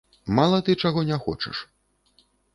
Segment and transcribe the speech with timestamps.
[0.37, 1.61] Мала ты чаго не хочаш.